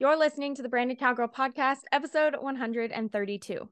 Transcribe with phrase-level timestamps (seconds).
[0.00, 3.68] You're listening to the Branded Cowgirl Podcast, episode 132.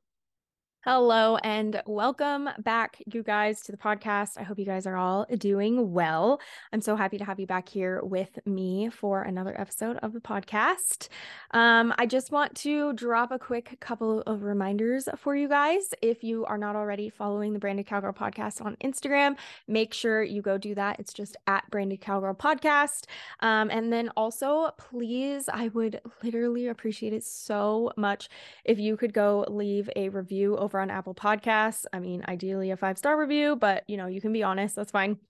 [0.89, 4.39] Hello and welcome back, you guys, to the podcast.
[4.39, 6.41] I hope you guys are all doing well.
[6.73, 10.21] I'm so happy to have you back here with me for another episode of the
[10.21, 11.09] podcast.
[11.51, 15.93] Um, I just want to drop a quick couple of reminders for you guys.
[16.03, 19.35] If you are not already following the Branded Cowgirl podcast on Instagram,
[19.67, 21.01] make sure you go do that.
[21.01, 23.07] It's just at Branded Cowgirl Podcast.
[23.41, 28.29] Um, and then also, please, I would literally appreciate it so much
[28.65, 31.85] if you could go leave a review over on Apple Podcasts.
[31.93, 34.93] I mean, ideally a five star review, but you know, you can be honest, that's
[34.93, 35.19] fine.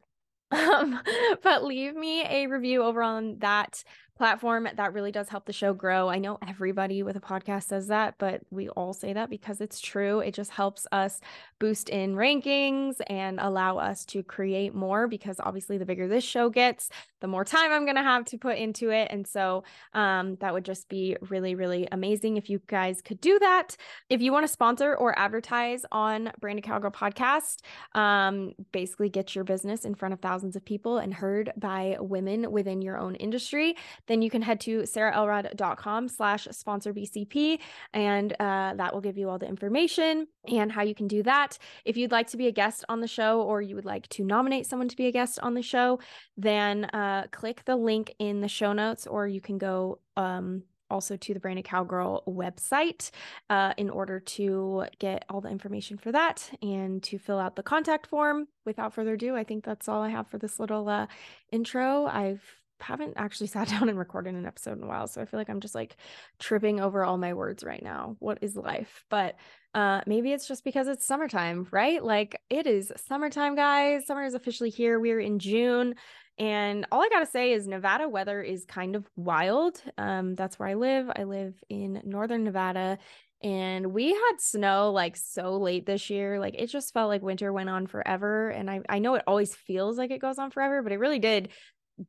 [0.53, 1.01] Um,
[1.43, 3.83] but leave me a review over on that
[4.17, 6.09] platform that really does help the show grow.
[6.09, 9.81] I know everybody with a podcast says that, but we all say that because it's
[9.81, 10.21] true.
[10.21, 11.21] It just helps us
[11.59, 16.49] boost in rankings and allow us to create more because obviously the bigger this show
[16.49, 19.09] gets, the more time I'm going to have to put into it.
[19.11, 23.39] And so um, that would just be really, really amazing if you guys could do
[23.39, 23.77] that.
[24.09, 27.61] If you want to sponsor or advertise on Branded Cowgirl podcast,
[27.95, 32.51] um, basically get your business in front of thousands of people and heard by women
[32.51, 33.77] within your own industry
[34.07, 37.59] then you can head to sarahelrod.com slash sponsor BCP
[37.93, 41.59] and uh, that will give you all the information and how you can do that.
[41.85, 44.25] If you'd like to be a guest on the show or you would like to
[44.25, 45.99] nominate someone to be a guest on the show,
[46.37, 51.17] then uh, click the link in the show notes or you can go um, also
[51.17, 53.11] to the Branded Cowgirl website
[53.51, 57.63] uh, in order to get all the information for that and to fill out the
[57.63, 58.49] contact form.
[58.65, 61.07] Without further ado, I think that's all I have for this little uh,
[61.51, 62.07] intro.
[62.07, 62.43] I've
[62.81, 65.49] haven't actually sat down and recorded an episode in a while so i feel like
[65.49, 65.97] i'm just like
[66.39, 68.17] tripping over all my words right now.
[68.19, 69.05] What is life?
[69.09, 69.37] But
[69.75, 72.03] uh maybe it's just because it's summertime right?
[72.03, 74.07] Like it is summertime guys.
[74.07, 74.99] Summer is officially here.
[74.99, 75.95] We're in june.
[76.39, 79.83] And all i gotta say is nevada weather is kind of wild.
[79.99, 81.11] Um that's where i live.
[81.15, 82.99] I live in northern nevada.
[83.43, 86.41] And we had snow like so late this year.
[86.41, 88.49] Like it just felt like winter went on forever.
[88.49, 91.19] And I, I know it always feels like it goes on forever but it really
[91.19, 91.51] did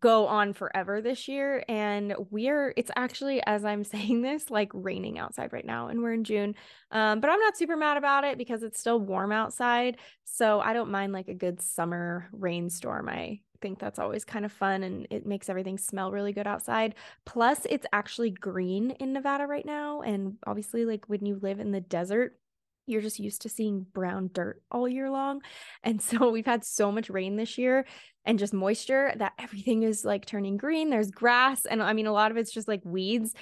[0.01, 5.17] go on forever this year and we're it's actually as i'm saying this like raining
[5.17, 6.55] outside right now and we're in june
[6.91, 10.73] um but i'm not super mad about it because it's still warm outside so i
[10.73, 13.09] don't mind like a good summer rainstorm.
[13.09, 16.95] I think that's always kind of fun and it makes everything smell really good outside.
[17.25, 21.71] Plus it's actually green in nevada right now and obviously like when you live in
[21.71, 22.37] the desert
[22.87, 25.41] you're just used to seeing brown dirt all year long.
[25.83, 27.85] And so we've had so much rain this year
[28.25, 30.89] and just moisture that everything is like turning green.
[30.89, 31.65] There's grass.
[31.65, 33.33] And I mean, a lot of it's just like weeds,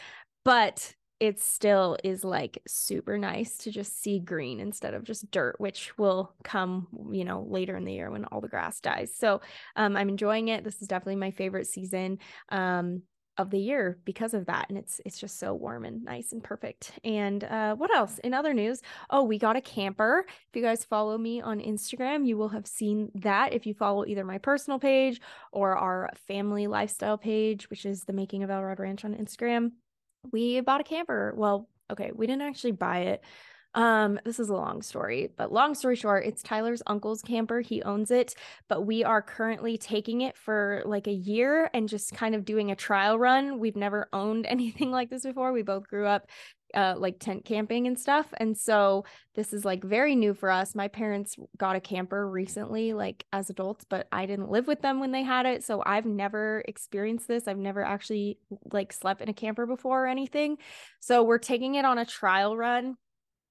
[0.43, 5.55] but it still is like super nice to just see green instead of just dirt,
[5.59, 9.15] which will come, you know, later in the year when all the grass dies.
[9.15, 9.39] So
[9.77, 10.63] um, I'm enjoying it.
[10.65, 12.19] This is definitely my favorite season.
[12.49, 13.03] Um,
[13.37, 16.43] of the year because of that and it's it's just so warm and nice and
[16.43, 16.93] perfect.
[17.03, 18.19] And uh what else?
[18.19, 20.25] In other news oh we got a camper.
[20.27, 23.53] If you guys follow me on instagram you will have seen that.
[23.53, 25.19] If you follow either my personal page
[25.51, 29.71] or our family lifestyle page which is the making of elrod ranch on instagram
[30.31, 31.33] we bought a camper.
[31.35, 33.23] Well okay we didn't actually buy it
[33.75, 37.59] um, this is a long story, but long story short, it's Tyler's uncle's camper.
[37.59, 38.33] He owns it,
[38.69, 42.71] but we are currently taking it for like a year and just kind of doing
[42.71, 43.59] a trial run.
[43.59, 45.51] We've never owned anything like this before.
[45.51, 46.29] We both grew up
[46.73, 48.27] uh, like tent camping and stuff.
[48.37, 50.73] And so this is like very new for us.
[50.73, 55.01] My parents got a camper recently, like as adults, but I didn't live with them
[55.01, 55.63] when they had it.
[55.65, 57.47] So I've never experienced this.
[57.47, 58.39] I've never actually
[58.71, 60.57] like slept in a camper before or anything.
[61.01, 62.95] So we're taking it on a trial run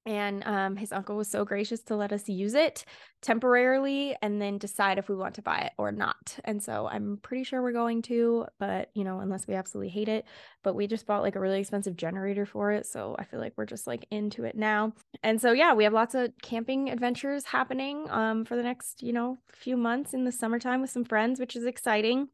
[0.06, 2.84] and um, his uncle was so gracious to let us use it
[3.22, 7.18] temporarily and then decide if we want to buy it or not and so i'm
[7.22, 10.26] pretty sure we're going to but you know unless we absolutely hate it
[10.62, 13.54] but we just bought like a really expensive generator for it so i feel like
[13.56, 14.92] we're just like into it now
[15.22, 19.12] and so yeah we have lots of camping adventures happening um, for the next you
[19.12, 22.28] know few months in the summertime with some friends which is exciting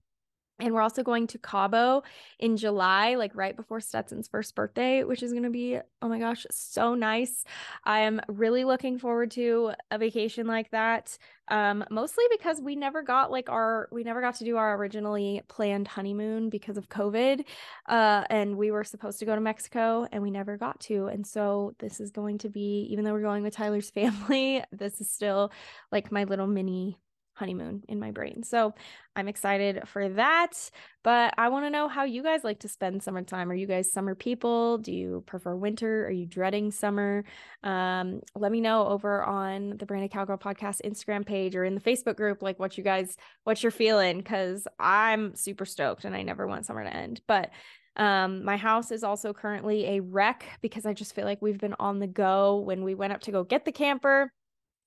[0.60, 2.02] and we're also going to Cabo
[2.38, 6.18] in July, like right before Stetson's first birthday, which is going to be, oh my
[6.18, 7.44] gosh, so nice.
[7.84, 11.16] I am really looking forward to a vacation like that.
[11.48, 15.42] Um, mostly because we never got like our, we never got to do our originally
[15.48, 17.44] planned honeymoon because of COVID.
[17.86, 21.06] Uh, and we were supposed to go to Mexico and we never got to.
[21.06, 25.00] And so this is going to be, even though we're going with Tyler's family, this
[25.00, 25.50] is still
[25.90, 26.98] like my little mini
[27.40, 28.44] honeymoon in my brain.
[28.44, 28.72] So
[29.16, 30.70] I'm excited for that.
[31.02, 33.50] But I want to know how you guys like to spend summertime.
[33.50, 34.78] Are you guys summer people?
[34.78, 36.06] Do you prefer winter?
[36.06, 37.24] Are you dreading summer?
[37.64, 41.80] Um, let me know over on the Branded Cowgirl podcast Instagram page or in the
[41.80, 46.22] Facebook group, like what you guys, what you're feeling, because I'm super stoked and I
[46.22, 47.20] never want summer to end.
[47.26, 47.50] But
[47.96, 51.74] Um, my house is also currently a wreck because I just feel like we've been
[51.80, 52.60] on the go.
[52.68, 54.32] When we went up to go get the camper,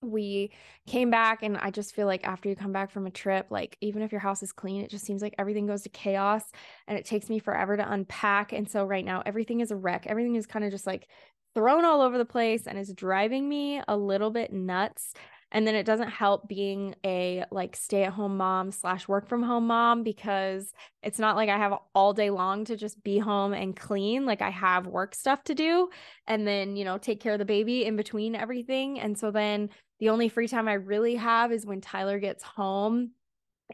[0.04, 0.52] we
[0.86, 3.78] came back and I just feel like after you come back from a trip, like
[3.82, 6.44] even if your house is clean, it just seems like everything goes to chaos
[6.88, 8.54] and it takes me forever to unpack.
[8.54, 10.06] And so right now everything is a wreck.
[10.08, 11.08] Everything is kind of just like
[11.54, 15.14] thrown all over the place and is driving me a little bit nuts.
[15.54, 19.44] And then it doesn't help being a like stay at home mom slash work from
[19.44, 20.74] home mom because
[21.04, 24.26] it's not like I have all day long to just be home and clean.
[24.26, 25.90] Like I have work stuff to do
[26.26, 29.00] and then, you know, take care of the baby in between everything.
[29.00, 29.70] And so then
[30.04, 33.12] the only free time I really have is when Tyler gets home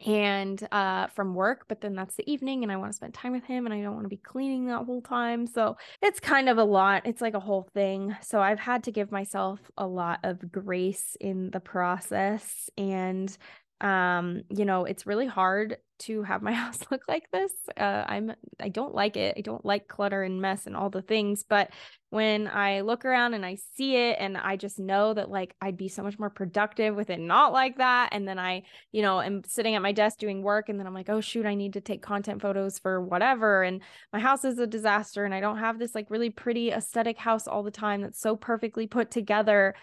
[0.06, 3.32] and uh from work but then that's the evening and I want to spend time
[3.32, 5.48] with him and I don't want to be cleaning that whole time.
[5.48, 7.02] So it's kind of a lot.
[7.04, 8.16] It's like a whole thing.
[8.22, 13.36] So I've had to give myself a lot of grace in the process and
[13.80, 18.32] um you know it's really hard to have my house look like this uh, i'm
[18.58, 21.70] i don't like it i don't like clutter and mess and all the things but
[22.10, 25.76] when i look around and i see it and i just know that like i'd
[25.76, 28.62] be so much more productive with it not like that and then i
[28.92, 31.46] you know am sitting at my desk doing work and then i'm like oh shoot
[31.46, 33.80] i need to take content photos for whatever and
[34.12, 37.46] my house is a disaster and i don't have this like really pretty aesthetic house
[37.46, 39.74] all the time that's so perfectly put together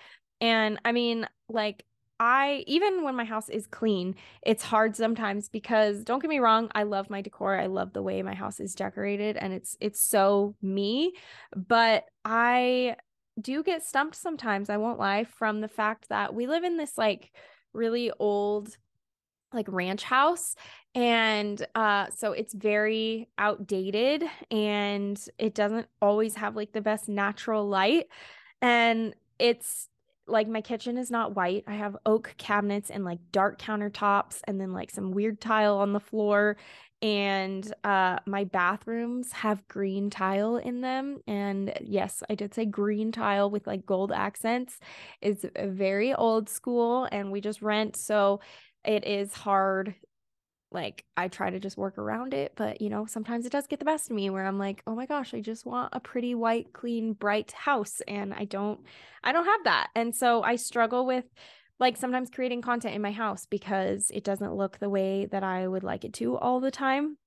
[0.41, 1.83] and i mean like
[2.19, 6.69] I even when my house is clean, it's hard sometimes because don't get me wrong,
[6.74, 7.58] I love my decor.
[7.58, 11.14] I love the way my house is decorated and it's it's so me,
[11.56, 12.96] but I
[13.40, 16.98] do get stumped sometimes, I won't lie, from the fact that we live in this
[16.98, 17.31] like
[17.74, 18.75] really old
[19.54, 20.56] like ranch house
[20.94, 27.66] and uh so it's very outdated and it doesn't always have like the best natural
[27.68, 28.08] light
[28.62, 29.88] and it's
[30.27, 31.63] like my kitchen is not white.
[31.68, 35.94] I have oak cabinets and like dark countertops and then like some weird tile on
[35.94, 36.57] the floor
[37.01, 43.12] and uh my bathrooms have green tile in them and yes, I did say green
[43.12, 44.79] tile with like gold accents.
[45.21, 48.39] It's very old school and we just rent so
[48.83, 49.95] it is hard
[50.72, 53.80] like I try to just work around it, but you know, sometimes it does get
[53.80, 56.36] the best of me where I'm like, "Oh my gosh, I just want a pretty
[56.36, 58.81] white, clean, bright house." And I don't
[59.24, 59.90] I don't have that.
[59.96, 61.25] And so I struggle with
[61.80, 65.68] like sometimes creating content in my house because it doesn't look the way that I
[65.68, 67.18] would like it to all the time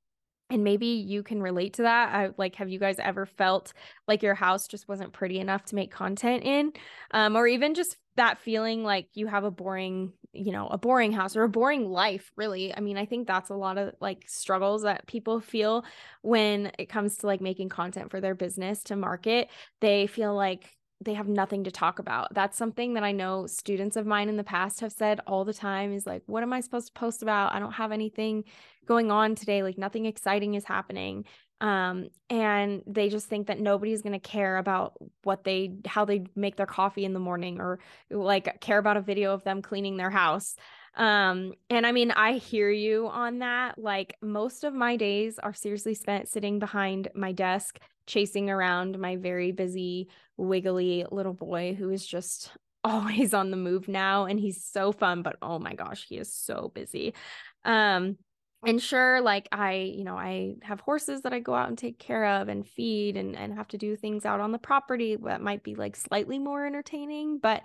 [0.51, 3.73] and maybe you can relate to that I, like have you guys ever felt
[4.09, 6.73] like your house just wasn't pretty enough to make content in
[7.13, 11.13] um, or even just that feeling like you have a boring you know a boring
[11.13, 14.25] house or a boring life really i mean i think that's a lot of like
[14.29, 15.85] struggles that people feel
[16.23, 19.49] when it comes to like making content for their business to market
[19.81, 22.35] they feel like they have nothing to talk about.
[22.35, 25.55] That's something that I know students of mine in the past have said all the
[25.55, 27.55] time is like, what am I supposed to post about?
[27.55, 28.45] I don't have anything
[28.87, 29.63] going on today.
[29.63, 31.25] Like, nothing exciting is happening.
[31.61, 36.25] Um, and they just think that nobody's going to care about what they, how they
[36.35, 37.81] make their coffee in the morning or
[38.11, 40.57] like care about a video of them cleaning their house.
[40.97, 43.79] Um, and I mean, I hear you on that.
[43.79, 49.17] Like, most of my days are seriously spent sitting behind my desk chasing around my
[49.17, 52.51] very busy, wiggly little boy who is just
[52.85, 56.33] always on the move now and he's so fun but oh my gosh he is
[56.33, 57.13] so busy
[57.67, 58.17] um
[58.67, 61.99] and sure like i you know i have horses that i go out and take
[61.99, 65.41] care of and feed and and have to do things out on the property that
[65.41, 67.63] might be like slightly more entertaining but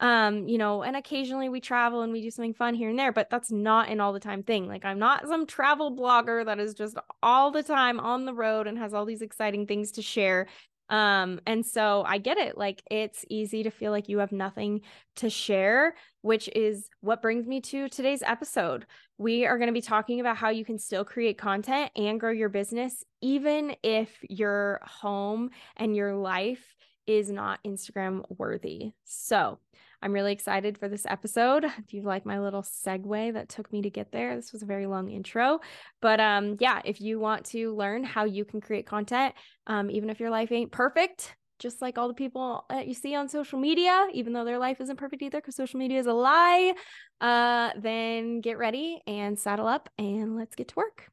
[0.00, 3.12] um you know and occasionally we travel and we do something fun here and there
[3.12, 6.60] but that's not an all the time thing like i'm not some travel blogger that
[6.60, 10.02] is just all the time on the road and has all these exciting things to
[10.02, 10.46] share
[10.90, 14.80] um and so i get it like it's easy to feel like you have nothing
[15.16, 18.86] to share which is what brings me to today's episode.
[19.18, 22.32] We are going to be talking about how you can still create content and grow
[22.32, 26.76] your business even if your home and your life
[27.06, 28.92] is not instagram worthy.
[29.04, 29.58] So
[30.00, 31.64] I'm really excited for this episode.
[31.88, 34.66] If you like my little segue that took me to get there, this was a
[34.66, 35.60] very long intro.
[36.00, 39.34] But um, yeah, if you want to learn how you can create content,
[39.66, 43.14] um, even if your life ain't perfect, just like all the people that you see
[43.14, 46.12] on social media, even though their life isn't perfect either, because social media is a
[46.12, 46.74] lie,
[47.20, 51.10] uh, then get ready and saddle up and let's get to work.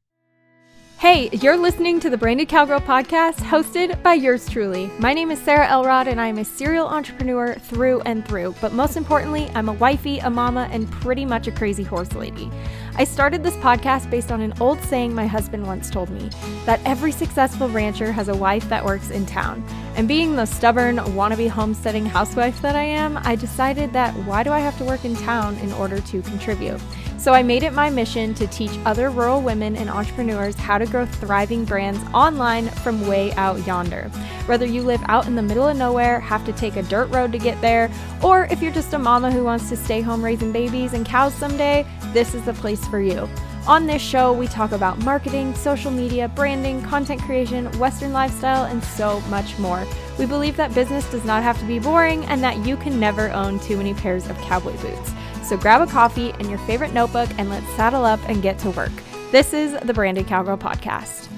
[0.98, 4.90] Hey, you're listening to the Branded Cowgirl podcast hosted by yours truly.
[4.98, 8.54] My name is Sarah Elrod and I'm a serial entrepreneur through and through.
[8.62, 12.50] But most importantly, I'm a wifey, a mama, and pretty much a crazy horse lady.
[12.94, 16.30] I started this podcast based on an old saying my husband once told me
[16.64, 19.62] that every successful rancher has a wife that works in town.
[19.96, 24.50] And being the stubborn, wannabe homesteading housewife that I am, I decided that why do
[24.50, 26.80] I have to work in town in order to contribute?
[27.18, 30.86] So I made it my mission to teach other rural women and entrepreneurs how to
[30.86, 34.10] grow thriving brands online from way out yonder.
[34.46, 37.32] Whether you live out in the middle of nowhere, have to take a dirt road
[37.32, 37.90] to get there,
[38.22, 41.34] or if you're just a mama who wants to stay home raising babies and cows
[41.34, 43.28] someday, this is the place for you.
[43.66, 48.84] On this show, we talk about marketing, social media, branding, content creation, Western lifestyle, and
[48.84, 49.84] so much more.
[50.20, 53.30] We believe that business does not have to be boring and that you can never
[53.32, 55.12] own too many pairs of cowboy boots.
[55.46, 58.70] So grab a coffee and your favorite notebook and let's saddle up and get to
[58.72, 58.90] work.
[59.30, 61.28] This is the Branded Cowgirl Podcast.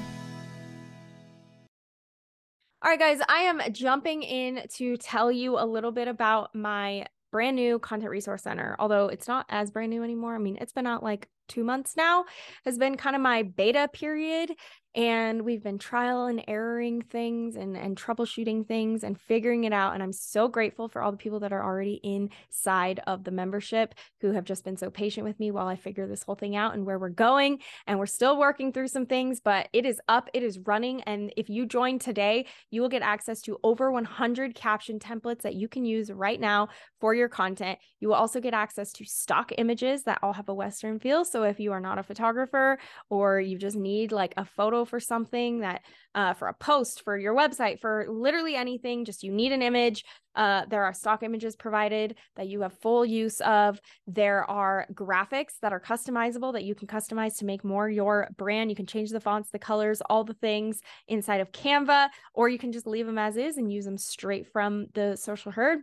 [2.82, 7.04] All right, guys, I am jumping in to tell you a little bit about my
[7.30, 10.34] brand new content resource center, although it's not as brand new anymore.
[10.34, 12.24] I mean, it's been out like two months now,
[12.64, 14.52] has been kind of my beta period
[14.98, 19.94] and we've been trial and erroring things and and troubleshooting things and figuring it out
[19.94, 23.94] and i'm so grateful for all the people that are already inside of the membership
[24.20, 26.74] who have just been so patient with me while i figure this whole thing out
[26.74, 30.28] and where we're going and we're still working through some things but it is up
[30.34, 34.54] it is running and if you join today you will get access to over 100
[34.54, 36.68] caption templates that you can use right now
[37.00, 37.78] for your content.
[38.00, 41.44] You will also get access to stock images that all have a western feel so
[41.44, 42.78] if you are not a photographer
[43.10, 45.83] or you just need like a photo photo for something that
[46.14, 50.04] uh, for a post for your website for literally anything just you need an image
[50.38, 53.80] uh, there are stock images provided that you have full use of.
[54.07, 58.71] There are graphics that are customizable that you can customize to make more your brand.
[58.71, 62.59] You can change the fonts the colors all the things inside of canva or you
[62.59, 65.80] can just leave them as is and use them straight from the social herd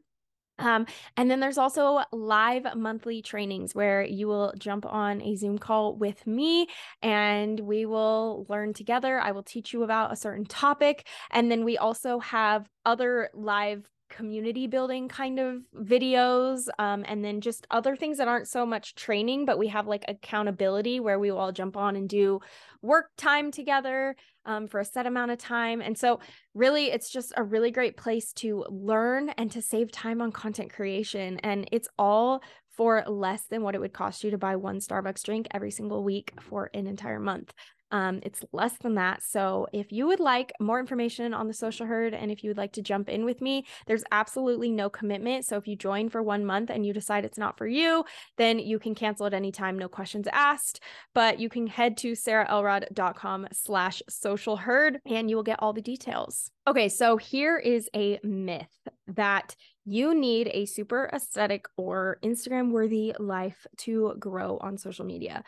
[0.59, 0.85] um,
[1.17, 5.95] and then there's also live monthly trainings where you will jump on a Zoom call
[5.95, 6.67] with me
[7.01, 9.19] and we will learn together.
[9.19, 11.07] I will teach you about a certain topic.
[11.31, 17.41] And then we also have other live community building kind of videos um, and then
[17.41, 21.31] just other things that aren't so much training but we have like accountability where we
[21.31, 22.39] will all jump on and do
[22.83, 25.81] work time together um, for a set amount of time.
[25.81, 26.19] And so,
[26.53, 30.73] really, it's just a really great place to learn and to save time on content
[30.73, 31.39] creation.
[31.39, 35.23] And it's all for less than what it would cost you to buy one Starbucks
[35.23, 37.53] drink every single week for an entire month.
[37.91, 39.23] Um, it's less than that.
[39.23, 42.57] So if you would like more information on the social herd and if you would
[42.57, 45.45] like to jump in with me, there's absolutely no commitment.
[45.45, 48.03] So if you join for one month and you decide it's not for you,
[48.37, 50.81] then you can cancel at any time, no questions asked.
[51.13, 55.81] But you can head to sarahelrod.com slash social herd and you will get all the
[55.81, 56.51] details.
[56.67, 63.13] Okay, so here is a myth that you need a super aesthetic or Instagram worthy
[63.19, 65.43] life to grow on social media.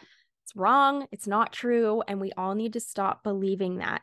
[0.47, 1.07] It's wrong.
[1.11, 2.01] It's not true.
[2.07, 4.01] And we all need to stop believing that.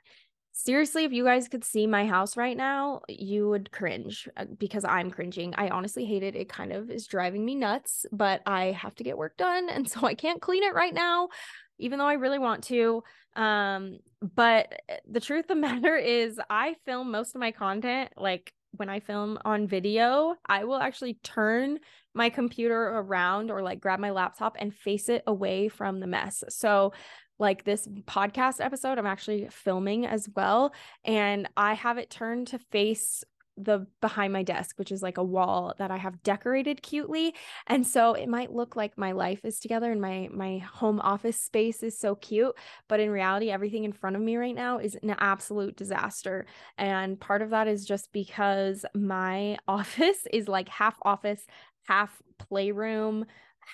[0.53, 4.85] Seriously, if you guys could see my house right now, you would cringe uh, because
[4.85, 5.55] I'm cringing.
[5.57, 6.37] I honestly hate it.
[6.37, 9.69] It kind of is driving me nuts, but I have to get work done.
[9.75, 11.31] And so I can't clean it right now,
[11.79, 13.03] even though I really want to.
[13.37, 18.11] Um, but eh, the truth of the matter is, I film most of my content
[18.19, 21.79] like when I film on video, I will actually turn
[22.15, 26.45] my computer around or like grab my laptop and face it away from the mess.
[26.49, 26.93] So,
[27.39, 30.73] like this podcast episode, I'm actually filming as well.
[31.05, 33.25] And I have it turned to face
[33.57, 37.33] the behind my desk which is like a wall that i have decorated cutely
[37.69, 41.41] and so it might look like my life is together and my my home office
[41.41, 42.55] space is so cute
[42.89, 46.47] but in reality everything in front of me right now is an absolute disaster
[46.79, 51.47] and part of that is just because my office is like half office
[51.85, 53.25] half playroom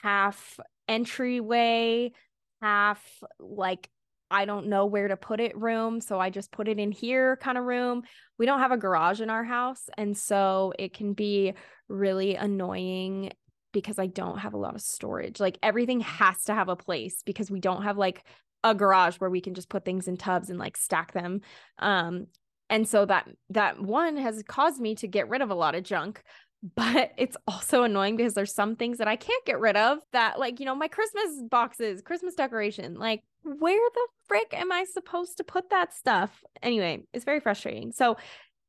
[0.02, 2.12] half entryway
[2.60, 3.88] half like
[4.30, 6.00] I don't know where to put it room.
[6.00, 8.02] So I just put it in here kind of room.
[8.38, 9.88] We don't have a garage in our house.
[9.96, 11.54] And so it can be
[11.88, 13.32] really annoying
[13.72, 15.40] because I don't have a lot of storage.
[15.40, 18.24] Like everything has to have a place because we don't have like
[18.62, 21.40] a garage where we can just put things in tubs and like stack them.
[21.78, 22.26] Um,
[22.68, 25.82] and so that that one has caused me to get rid of a lot of
[25.82, 26.22] junk
[26.62, 30.38] but it's also annoying because there's some things that I can't get rid of that
[30.38, 35.38] like you know my Christmas boxes, Christmas decoration, like where the frick am I supposed
[35.38, 36.44] to put that stuff?
[36.62, 37.92] Anyway, it's very frustrating.
[37.92, 38.16] So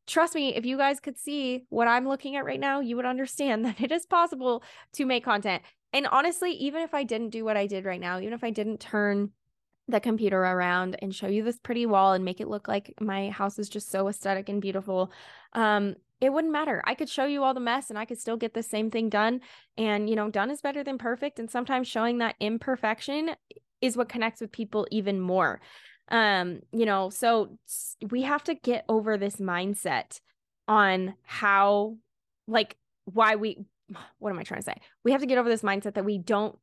[0.07, 3.05] trust me, if you guys could see what I'm looking at right now, you would
[3.05, 5.63] understand that it is possible to make content.
[5.93, 8.51] And honestly, even if I didn't do what I did right now, even if I
[8.51, 9.31] didn't turn
[9.87, 13.29] the computer around and show you this pretty wall and make it look like my
[13.29, 15.11] house is just so aesthetic and beautiful,
[15.51, 16.83] um, it wouldn't matter.
[16.85, 19.09] I could show you all the mess and I could still get the same thing
[19.09, 19.41] done.
[19.75, 21.39] And, you know, done is better than perfect.
[21.39, 23.31] And sometimes showing that imperfection
[23.81, 25.59] is what connects with people even more.
[26.09, 27.57] Um, you know, so
[28.11, 30.19] we have to get over this mindset
[30.67, 31.97] on how,
[32.47, 33.57] like, why we,
[34.19, 34.77] what am I trying to say?
[35.03, 36.55] We have to get over this mindset that we don't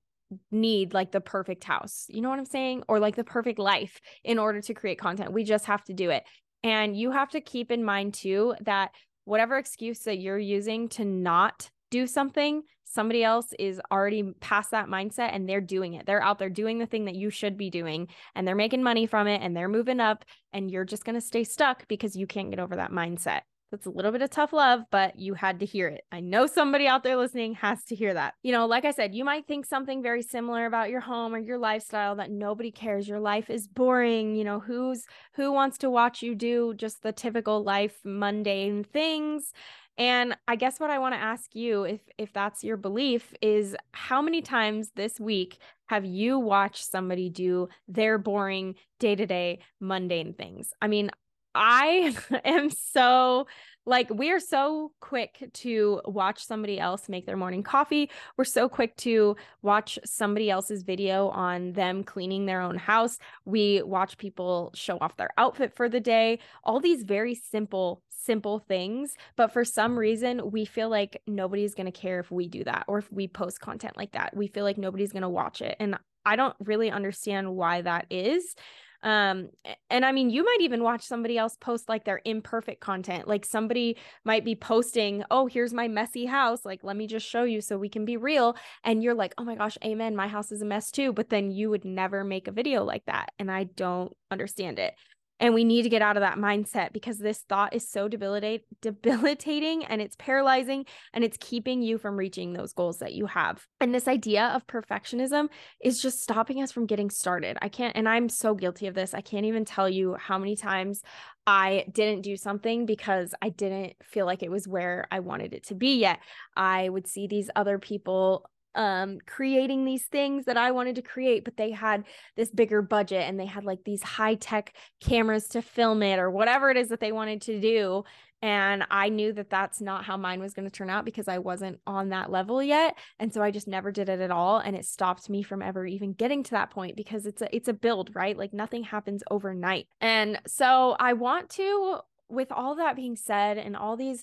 [0.52, 2.06] need like the perfect house.
[2.08, 2.84] You know what I'm saying?
[2.86, 5.32] Or like the perfect life in order to create content.
[5.32, 6.24] We just have to do it.
[6.62, 8.90] And you have to keep in mind too that
[9.28, 14.88] whatever excuse that you're using to not do something, somebody else is already past that
[14.88, 16.06] mindset and they're doing it.
[16.06, 19.06] They're out there doing the thing that you should be doing and they're making money
[19.06, 22.26] from it and they're moving up and you're just going to stay stuck because you
[22.26, 23.42] can't get over that mindset.
[23.70, 26.02] That's a little bit of tough love, but you had to hear it.
[26.10, 28.34] I know somebody out there listening has to hear that.
[28.42, 31.38] You know, like I said, you might think something very similar about your home or
[31.38, 33.06] your lifestyle that nobody cares.
[33.06, 34.34] Your life is boring.
[34.34, 39.52] You know, who's who wants to watch you do just the typical life mundane things?
[39.98, 43.76] And I guess what I want to ask you if if that's your belief is
[43.92, 50.70] how many times this week have you watched somebody do their boring day-to-day mundane things?
[50.80, 51.10] I mean,
[51.58, 53.46] I am so
[53.84, 58.10] like we are so quick to watch somebody else make their morning coffee.
[58.36, 63.18] We're so quick to watch somebody else's video on them cleaning their own house.
[63.44, 66.38] We watch people show off their outfit for the day.
[66.64, 71.90] All these very simple simple things, but for some reason we feel like nobody's going
[71.90, 74.36] to care if we do that or if we post content like that.
[74.36, 75.76] We feel like nobody's going to watch it.
[75.80, 75.96] And
[76.26, 78.54] I don't really understand why that is
[79.02, 79.49] um
[79.90, 83.28] and i mean you might even watch somebody else post like their imperfect content.
[83.28, 86.64] Like somebody might be posting oh here's my messy house.
[86.64, 88.57] Like let me just show you so we can be real.
[88.85, 91.12] And you're like oh my gosh amen my house is a mess too.
[91.12, 94.95] But then you would never make a video like that and i don't understand it
[95.40, 98.64] and we need to get out of that mindset because this thought is so debilitate,
[98.80, 103.66] debilitating and it's paralyzing and it's keeping you from reaching those goals that you have.
[103.80, 105.49] And this idea of perfectionism
[105.80, 107.57] is just stopping us from getting started.
[107.62, 109.14] I can't, and I'm so guilty of this.
[109.14, 111.02] I can't even tell you how many times
[111.47, 115.66] I didn't do something because I didn't feel like it was where I wanted it
[115.68, 116.21] to be yet.
[116.57, 121.44] I would see these other people um creating these things that I wanted to create
[121.44, 122.04] but they had
[122.37, 126.30] this bigger budget and they had like these high tech cameras to film it or
[126.30, 128.04] whatever it is that they wanted to do.
[128.40, 131.38] And I knew that that's not how mine was going to turn out because I
[131.38, 132.97] wasn't on that level yet.
[133.19, 134.58] And so I just never did it at all.
[134.58, 137.69] And it stopped me from ever even getting to that point because it's a it's
[137.69, 138.38] a build right?
[138.38, 139.88] Like nothing happens overnight.
[140.00, 144.23] And so I want to with all that being said and all these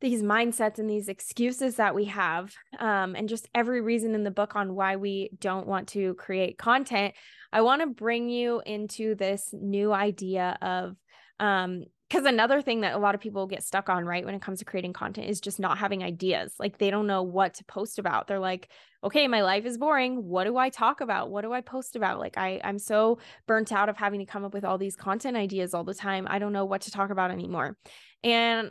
[0.00, 4.30] these mindsets and these excuses that we have um, and just every reason in the
[4.30, 7.14] book on why we don't want to create content
[7.52, 10.96] i want to bring you into this new idea of
[11.40, 14.42] um because another thing that a lot of people get stuck on right when it
[14.42, 16.54] comes to creating content is just not having ideas.
[16.58, 18.28] Like they don't know what to post about.
[18.28, 18.68] They're like
[19.04, 20.24] okay my life is boring.
[20.24, 21.30] What do i talk about?
[21.30, 22.18] What do i post about?
[22.20, 25.36] Like i i'm so burnt out of having to come up with all these content
[25.36, 26.26] ideas all the time.
[26.28, 27.76] I don't know what to talk about anymore.
[28.22, 28.70] And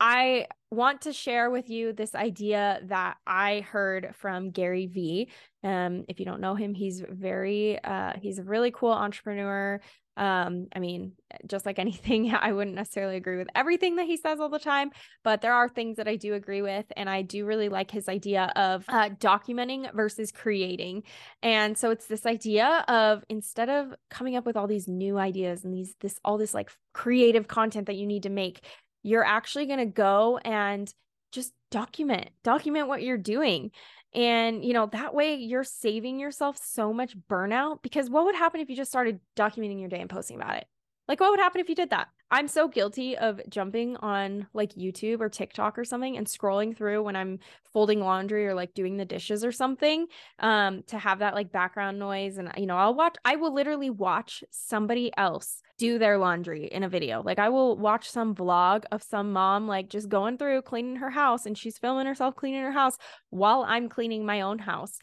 [0.00, 5.28] I want to share with you this idea that I heard from Gary Vee.
[5.62, 9.80] Um, if you don't know him, he's very uh, he's a really cool entrepreneur.
[10.16, 11.12] Um, I mean,
[11.46, 14.90] just like anything, I wouldn't necessarily agree with everything that he says all the time,
[15.24, 18.08] but there are things that I do agree with, and I do really like his
[18.08, 21.04] idea of uh, documenting versus creating.
[21.42, 25.64] And so it's this idea of instead of coming up with all these new ideas
[25.64, 28.64] and these this all this like creative content that you need to make
[29.02, 30.92] you're actually going to go and
[31.32, 33.70] just document, document what you're doing.
[34.14, 38.60] And, you know, that way you're saving yourself so much burnout because what would happen
[38.60, 40.66] if you just started documenting your day and posting about it?
[41.08, 42.08] Like, what would happen if you did that?
[42.32, 47.02] I'm so guilty of jumping on like YouTube or TikTok or something and scrolling through
[47.02, 47.40] when I'm
[47.74, 50.06] folding laundry or like doing the dishes or something
[50.38, 53.90] um to have that like background noise and you know I'll watch I will literally
[53.90, 57.24] watch somebody else do their laundry in a video.
[57.24, 61.10] Like I will watch some vlog of some mom like just going through cleaning her
[61.10, 62.96] house and she's filming herself cleaning her house
[63.30, 65.00] while I'm cleaning my own house.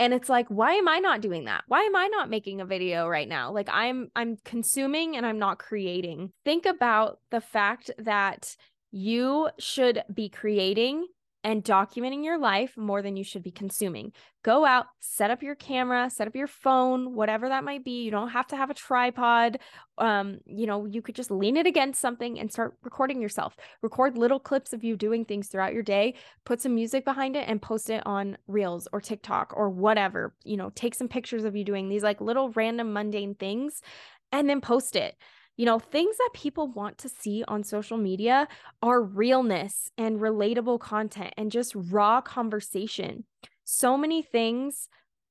[0.00, 1.62] And it's like why am i not doing that?
[1.68, 3.52] Why am i not making a video right now?
[3.52, 6.32] Like i'm i'm consuming and i'm not creating.
[6.44, 8.56] Think about the fact that
[8.90, 11.06] you should be creating
[11.46, 14.12] and documenting your life more than you should be consuming.
[14.42, 18.02] Go out, set up your camera, set up your phone, whatever that might be.
[18.02, 19.60] You don't have to have a tripod.
[19.96, 23.56] Um, you know, you could just lean it against something and start recording yourself.
[23.80, 27.48] Record little clips of you doing things throughout your day, put some music behind it
[27.48, 30.34] and post it on Reels or TikTok or whatever.
[30.42, 33.82] You know, take some pictures of you doing these like little random mundane things
[34.32, 35.16] and then post it.
[35.56, 38.46] You know, things that people want to see on social media
[38.82, 43.24] are realness and relatable content and just raw conversation.
[43.64, 44.88] So many things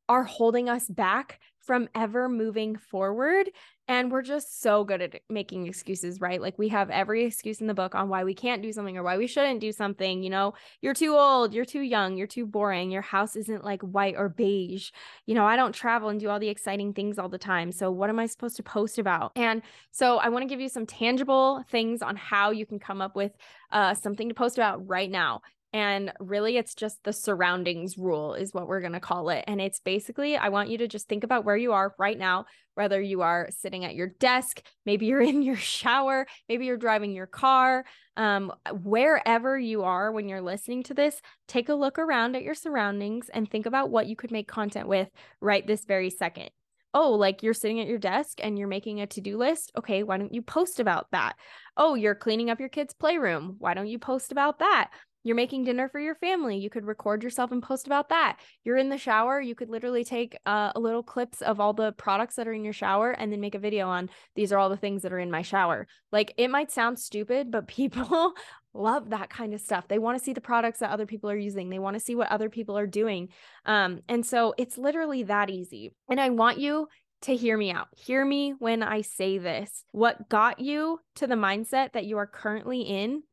[0.10, 3.50] are holding us back from ever moving forward.
[3.88, 6.42] And we're just so good at making excuses, right?
[6.42, 9.04] Like we have every excuse in the book on why we can't do something or
[9.04, 10.24] why we shouldn't do something.
[10.24, 13.82] You know, you're too old, you're too young, you're too boring, your house isn't like
[13.84, 14.90] white or beige.
[15.28, 17.72] You know, I don't travel and do all the exciting things all the time.
[17.72, 19.34] So what am I supposed to post about?
[19.36, 23.02] And so I want to give you some tangible things on how you can come
[23.02, 23.34] up with
[23.72, 25.42] uh, something to post about right now.
[25.76, 29.44] And really, it's just the surroundings rule, is what we're going to call it.
[29.46, 32.46] And it's basically, I want you to just think about where you are right now,
[32.76, 37.12] whether you are sitting at your desk, maybe you're in your shower, maybe you're driving
[37.12, 37.84] your car,
[38.16, 42.56] um, wherever you are when you're listening to this, take a look around at your
[42.56, 45.10] surroundings and think about what you could make content with
[45.42, 46.52] right this very second
[46.98, 49.70] oh, like you're sitting at your desk and you're making a to do list.
[49.78, 51.36] Okay, why don't you post about that?
[51.76, 53.58] Oh, you're cleaning up your kid's playroom.
[53.60, 54.92] Why don't you post about that?
[55.26, 56.56] You're making dinner for your family.
[56.56, 58.38] You could record yourself and post about that.
[58.64, 59.42] You're in the shower.
[59.42, 62.64] You could literally take uh, a little clips of all the products that are in
[62.64, 65.20] your shower and then make a video on these are all the things that are
[65.20, 65.88] in my shower.
[66.12, 68.34] Like it might sound stupid, but people
[68.76, 69.88] love that kind of stuff.
[69.88, 71.70] They want to see the products that other people are using.
[71.70, 73.30] They want to see what other people are doing.
[73.66, 75.96] Um, and so it's literally that easy.
[76.08, 76.88] And I want you
[77.22, 77.88] to hear me out.
[77.98, 79.86] Hear me when I say this.
[79.92, 83.24] What got you to the mindset that you are currently in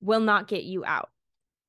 [0.00, 1.10] will not get you out.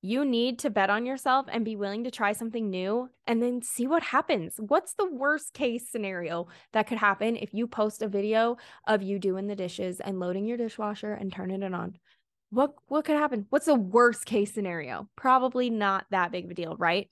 [0.05, 3.61] You need to bet on yourself and be willing to try something new and then
[3.61, 4.55] see what happens.
[4.57, 9.17] What's the worst case scenario that could happen if you post a video of you
[9.17, 11.95] doing the dishes and loading your dishwasher and turning it on?
[12.49, 13.45] What what could happen?
[13.49, 15.07] What's the worst case scenario?
[15.15, 17.07] Probably not that big of a deal, right?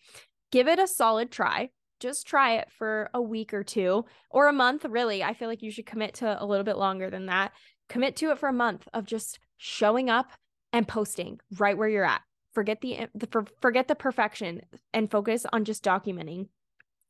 [0.52, 1.70] Give it a solid try.
[2.02, 5.24] Just try it for a week or two or a month, really.
[5.24, 7.54] I feel like you should commit to a little bit longer than that.
[7.88, 10.30] Commit to it for a month of just showing up
[10.74, 12.22] and posting right where you're at
[12.54, 14.62] forget the, eh, the forget the perfection
[14.94, 16.48] and focus on just documenting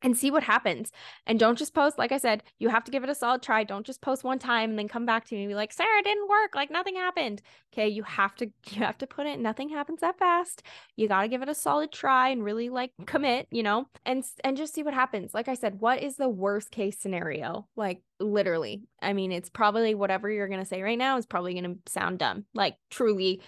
[0.02, 0.90] and see what happens.
[1.26, 3.64] And don't just post, like I said, you have to give it a solid try.
[3.64, 6.02] Don't just post one time and then come back to me and be like, Sarah,
[6.02, 6.54] didn't work.
[6.54, 7.40] Like nothing happened.
[7.72, 7.88] Okay.
[7.88, 10.62] You have to, you have to put it, nothing happens that fast.
[10.96, 14.24] You got to give it a solid try and really like commit, you know, and,
[14.44, 15.34] and just see what happens.
[15.34, 17.68] Like I said, what is the worst case scenario?
[17.76, 21.54] Like literally, I mean, it's probably whatever you're going to say right now is probably
[21.54, 22.44] going to sound dumb.
[22.54, 23.42] Like truly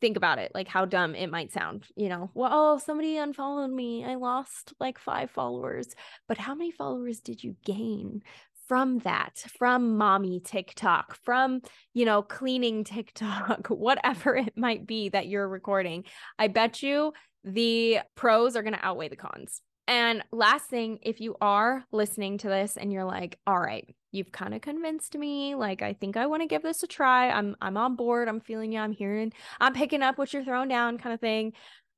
[0.00, 3.70] think about it like how dumb it might sound you know well oh somebody unfollowed
[3.70, 5.88] me i lost like five followers.
[6.28, 8.22] But how many followers did you gain
[8.68, 11.60] from that from mommy tiktok from
[11.92, 16.04] you know cleaning tiktok whatever it might be that you're recording?
[16.38, 17.12] I bet you
[17.44, 22.38] the pros are going to outweigh the cons and last thing if you are listening
[22.38, 26.16] to this and you're like all right you've kind of convinced me like i think
[26.16, 27.28] i want to give this a try.
[27.28, 28.28] I'm i'm on board.
[28.28, 28.78] I'm feeling you.
[28.78, 31.52] I'm hearing i'm picking up what you're throwing down kind of thing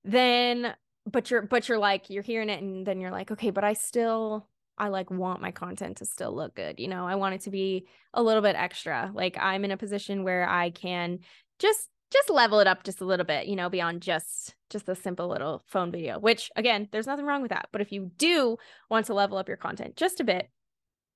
[0.05, 0.75] then
[1.07, 3.75] but you're but you're like you're hearing it and then you're like okay but i
[3.75, 7.07] still i like want my content to still look good you know?
[7.07, 9.11] I want it to be a little bit extra.
[9.15, 11.19] Like i'm in a position where i can
[11.59, 14.95] just just level it up just a little bit you know beyond just just a
[14.95, 18.57] simple little phone video which again there's nothing wrong with that but if you do
[18.91, 20.49] want to level up your content just a bit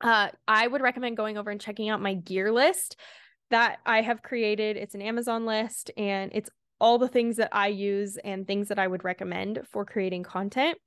[0.00, 2.96] uh, I would recommend going over and checking out my gear list
[3.50, 4.76] that I have created.
[4.76, 8.78] It's an Amazon list and it's all the things that I use and things that
[8.78, 10.78] I would recommend for creating content.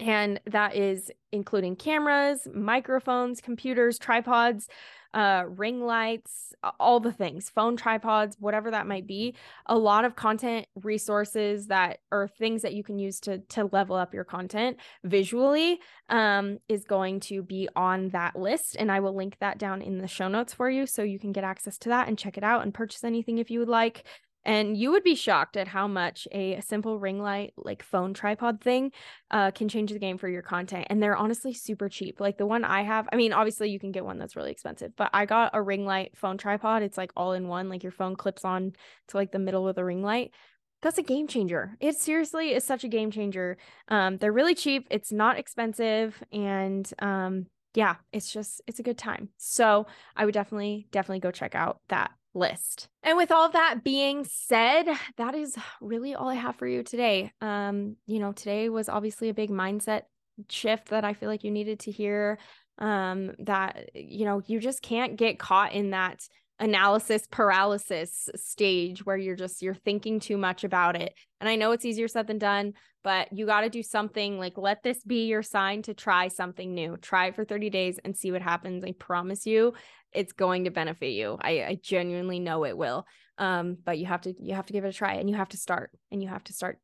[0.00, 4.68] And that is including cameras, microphones, computers, tripods,
[5.14, 9.34] uh, ring lights, all the things, phone tripods, whatever that might be.
[9.66, 13.96] A lot of content resources that are things that you can use to to level
[13.96, 19.14] up your content visually um, is going to be on that list, and I will
[19.14, 21.88] link that down in the show notes for you so you can get access to
[21.88, 24.04] that and check it out and purchase anything if you would like.
[24.44, 28.60] And you would be shocked at how much a simple ring light, like phone tripod
[28.60, 28.92] thing,
[29.30, 30.86] uh, can change the game for your content.
[30.88, 32.20] And they're honestly super cheap.
[32.20, 34.92] Like the one I have, I mean, obviously you can get one that's really expensive,
[34.96, 36.82] but I got a ring light phone tripod.
[36.82, 38.72] It's like all in one, like your phone clips on
[39.08, 40.32] to like the middle of the ring light
[40.80, 41.76] that's a game changer.
[41.80, 43.56] It seriously is such a game changer.
[43.88, 44.86] Um, they're really cheap.
[44.90, 49.30] It's not expensive, and um, yeah, it's just it's a good time.
[49.38, 52.88] So I would definitely definitely go check out that list.
[53.02, 54.86] And with all that being said,
[55.16, 57.32] that is really all I have for you today.
[57.40, 60.02] Um, you know, today was obviously a big mindset
[60.48, 62.38] shift that I feel like you needed to hear.
[62.78, 66.28] Um, that you know, you just can't get caught in that
[66.60, 71.14] analysis paralysis stage where you're just you're thinking too much about it.
[71.40, 74.58] And I know it's easier said than done, but you got to do something like
[74.58, 76.96] let this be your sign to try something new.
[76.96, 78.84] Try it for 30 days and see what happens.
[78.84, 79.74] I promise you
[80.12, 81.38] it's going to benefit you.
[81.40, 83.06] I, I genuinely know it will.
[83.36, 85.50] Um, but you have to you have to give it a try and you have
[85.50, 86.80] to start and you have to start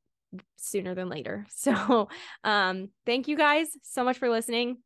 [0.56, 1.46] sooner than later.
[1.56, 2.08] So
[2.44, 4.78] um thank you guys so much for listening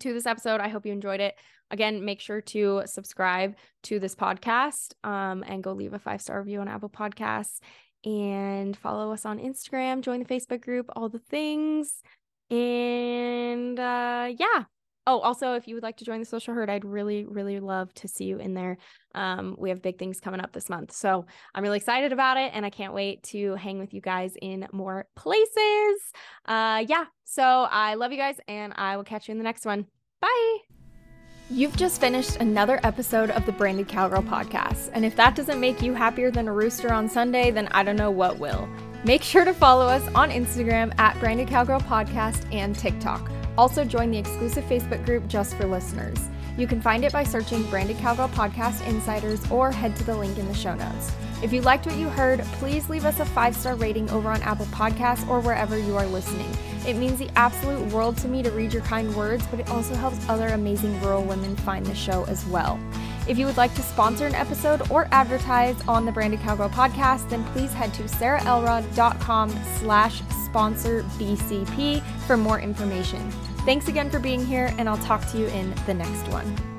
[0.00, 0.60] to this episode.
[0.60, 1.34] I hope you enjoyed it.
[1.70, 6.38] Again, make sure to subscribe to this podcast um, and go leave a five star
[6.40, 7.58] review on Apple Podcasts
[8.04, 12.02] and follow us on Instagram, join the Facebook group, all the things.
[12.50, 14.64] And uh, yeah.
[15.06, 17.92] Oh, also, if you would like to join the social herd, I'd really, really love
[17.94, 18.78] to see you in there.
[19.14, 20.92] Um, we have big things coming up this month.
[20.92, 24.32] So I'm really excited about it and I can't wait to hang with you guys
[24.40, 26.00] in more places.
[26.46, 27.04] Uh, yeah.
[27.24, 29.86] So I love you guys and I will catch you in the next one.
[30.22, 30.73] Bye.
[31.50, 34.88] You've just finished another episode of the Branded Cowgirl podcast.
[34.94, 37.96] And if that doesn't make you happier than a rooster on Sunday, then I don't
[37.96, 38.66] know what will.
[39.04, 43.30] Make sure to follow us on Instagram at Branded Cowgirl Podcast and TikTok.
[43.58, 46.16] Also, join the exclusive Facebook group just for listeners.
[46.56, 50.38] You can find it by searching Branded Cowgirl Podcast Insiders or head to the link
[50.38, 51.12] in the show notes.
[51.42, 54.40] If you liked what you heard, please leave us a five star rating over on
[54.42, 56.50] Apple Podcasts or wherever you are listening.
[56.86, 59.94] It means the absolute world to me to read your kind words, but it also
[59.94, 62.78] helps other amazing rural women find the show as well.
[63.26, 67.28] If you would like to sponsor an episode or advertise on the Branded Cowgirl podcast,
[67.30, 73.30] then please head to sarahelrod.com slash sponsor BCP for more information.
[73.64, 76.73] Thanks again for being here, and I'll talk to you in the next one.